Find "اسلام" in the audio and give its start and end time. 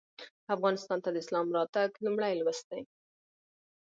1.23-1.47